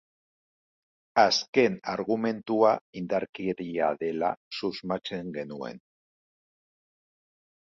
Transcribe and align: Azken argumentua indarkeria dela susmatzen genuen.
Azken 1.23 1.75
argumentua 1.93 2.71
indarkeria 3.03 3.91
dela 4.01 4.33
susmatzen 4.61 5.31
genuen. 5.37 5.81